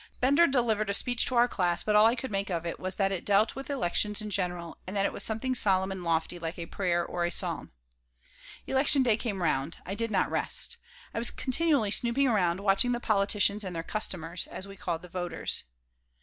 Bender 0.19 0.47
delivered 0.47 0.89
a 0.89 0.95
speech 0.95 1.27
to 1.27 1.35
our 1.35 1.47
class, 1.47 1.83
but 1.83 1.95
all 1.95 2.07
I 2.07 2.15
could 2.15 2.31
make 2.31 2.49
of 2.49 2.65
it 2.65 2.79
was 2.79 2.95
that 2.95 3.11
it 3.11 3.23
dealt 3.23 3.53
with 3.53 3.69
elections 3.69 4.19
in 4.19 4.31
general, 4.31 4.79
and 4.87 4.95
that 4.97 5.05
it 5.05 5.13
was 5.13 5.23
something 5.23 5.53
solemn 5.53 5.91
and 5.91 6.03
lofty, 6.03 6.39
like 6.39 6.57
a 6.57 6.65
prayer 6.65 7.05
or 7.05 7.23
a 7.23 7.29
psalm 7.29 7.71
Election 8.65 9.03
Day 9.03 9.15
came 9.15 9.43
round. 9.43 9.77
I 9.85 9.93
did 9.93 10.09
not 10.09 10.31
rest. 10.31 10.77
I 11.13 11.19
was 11.19 11.29
continually 11.29 11.91
snooping 11.91 12.27
around, 12.27 12.61
watching 12.61 12.93
the 12.93 12.99
politicians 12.99 13.63
and 13.63 13.75
their 13.75 13.83
"customers," 13.83 14.47
as 14.47 14.67
we 14.67 14.75
called 14.75 15.03
the 15.03 15.07
voters. 15.07 15.65